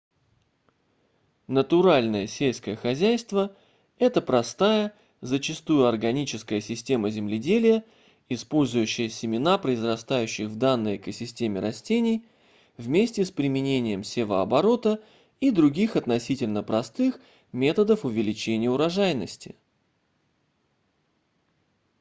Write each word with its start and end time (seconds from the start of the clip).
натуральное 1.45 2.25
сельское 2.25 2.75
хозяйство 2.75 3.55
это 3.99 4.19
простая 4.19 4.95
зачастую 5.21 5.85
органическая 5.85 6.59
система 6.59 7.11
земледелия 7.11 7.83
использующая 8.27 9.09
семена 9.09 9.59
произрастающих 9.59 10.47
в 10.49 10.55
данной 10.55 10.95
экосистеме 10.95 11.59
растений 11.59 12.25
вместе 12.77 13.23
с 13.23 13.29
применением 13.29 14.03
севооборота 14.03 15.03
и 15.39 15.51
других 15.51 15.95
относительно 15.95 16.63
простых 16.63 17.19
методов 17.51 18.03
увеличения 18.03 18.71
урожайности 18.71 19.55